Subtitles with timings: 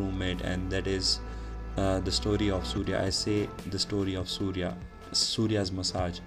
[0.00, 1.20] roommate and that is
[1.76, 3.02] uh, the story of surya.
[3.02, 4.76] I say the story of surya
[5.12, 6.20] surya's massage.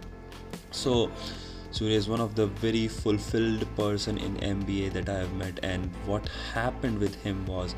[0.71, 1.11] So
[1.73, 5.95] surya is one of the very fulfilled person in mba that i have met and
[6.05, 7.73] what happened with him was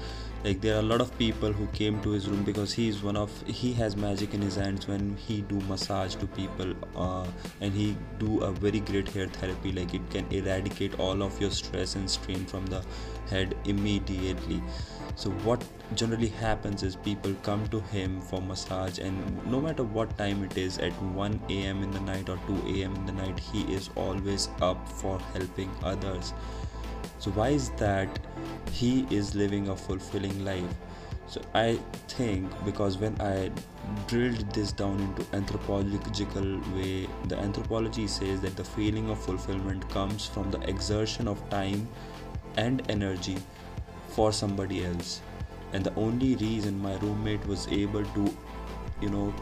[0.45, 3.01] like there are a lot of people who came to his room because he is
[3.01, 7.25] one of he has magic in his hands when he do massage to people uh,
[7.61, 9.71] and he do a very great hair therapy.
[9.71, 12.83] Like it can eradicate all of your stress and strain from the
[13.31, 14.61] head immediately.
[15.15, 15.63] So what
[15.95, 20.59] generally happens is people come to him for massage and no matter what time it
[20.59, 23.89] is at 1 a.m in the night or 2 a.m in the night he is
[23.95, 26.33] always up for helping others.
[27.17, 28.19] So why is that
[28.71, 30.75] he is living a fulfilling life.
[31.27, 33.51] So i think because when i
[34.07, 40.27] drilled this down into anthropological way the anthropology says that the feeling of fulfillment comes
[40.27, 41.87] from the exertion of time
[42.57, 43.37] and energy
[44.09, 45.21] for somebody else.
[45.73, 48.37] And the only reason my roommate was able to
[49.01, 49.33] you know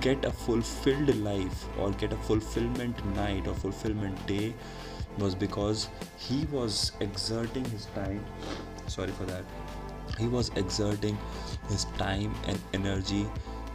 [0.00, 4.54] get a fulfilled life or get a fulfillment night or fulfillment day
[5.18, 8.24] was because he was exerting his time.
[8.86, 9.44] Sorry for that.
[10.18, 11.16] He was exerting
[11.68, 13.26] his time and energy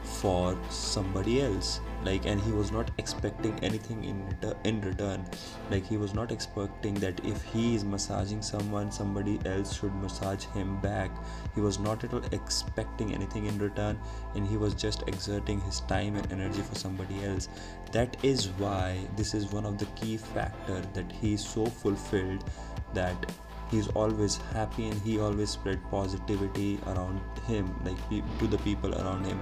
[0.09, 1.79] for somebody else.
[2.03, 5.25] Like and he was not expecting anything in in return.
[5.69, 10.45] Like he was not expecting that if he is massaging someone somebody else should massage
[10.53, 11.11] him back.
[11.55, 13.99] He was not at all expecting anything in return
[14.35, 17.49] and he was just exerting his time and energy for somebody else.
[17.91, 22.45] That is why this is one of the key factor that he is so fulfilled
[22.93, 23.31] that
[23.71, 29.25] he's always happy and he always spread positivity around him like to the people around
[29.25, 29.39] him.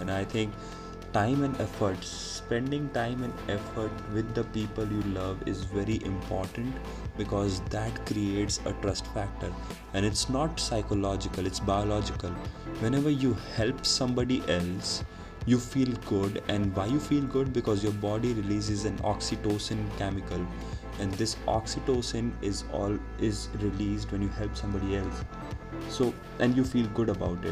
[0.00, 0.52] And i think
[1.12, 6.74] time and effort spending time and effort with the people you love is very important
[7.16, 9.52] because that creates a trust factor.
[9.94, 12.30] And it's not psychological it's biological.
[12.80, 15.04] Whenever you help somebody else
[15.48, 16.42] you feel good.
[16.48, 17.52] And why you feel good?
[17.52, 20.46] Because your body releases an oxytocin chemical.
[21.00, 25.24] And this oxytocin is all is released when you help somebody else.
[25.88, 27.46] So and you feel good about it